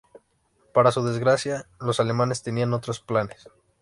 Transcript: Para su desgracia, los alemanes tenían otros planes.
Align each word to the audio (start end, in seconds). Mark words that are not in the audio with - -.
Para 0.73 0.91
su 0.91 1.03
desgracia, 1.05 1.67
los 1.79 1.99
alemanes 1.99 2.41
tenían 2.41 2.73
otros 2.73 3.01
planes. 3.01 3.49